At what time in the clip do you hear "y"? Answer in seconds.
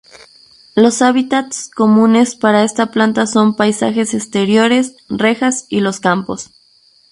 5.69-5.81